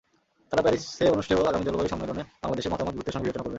তাঁরা 0.49 0.61
প্যারিসে 0.65 1.05
অনুষ্ঠেয় 1.15 1.47
আগামী 1.51 1.63
জলবায়ু 1.67 1.91
সম্মেলনে 1.93 2.21
বাংলাদেশের 2.43 2.71
মতামত 2.73 2.93
গুরুত্বের 2.95 3.15
সঙ্গে 3.15 3.25
বিবেচনা 3.25 3.41
করবেন। 3.43 3.49